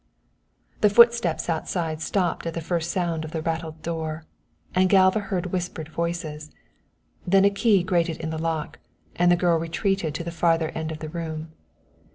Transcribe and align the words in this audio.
The 0.79 0.89
footsteps 0.89 1.47
outside 1.47 2.01
stopped 2.01 2.47
at 2.47 2.55
the 2.55 2.59
first 2.61 2.89
sound 2.89 3.23
of 3.23 3.29
the 3.29 3.41
rattled 3.43 3.83
door, 3.83 4.25
and 4.73 4.89
Galva 4.89 5.19
heard 5.19 5.51
whispered 5.51 5.89
voices. 5.89 6.49
Then 7.27 7.45
a 7.45 7.51
key 7.51 7.83
grated 7.83 8.17
in 8.17 8.31
the 8.31 8.39
lock, 8.41 8.79
and 9.15 9.31
the 9.31 9.35
girl 9.37 9.59
retreated 9.59 10.15
to 10.15 10.23
the 10.23 10.31
farther 10.31 10.69
end 10.69 10.91
of 10.91 10.97
the 11.05 11.09
room. 11.09 11.51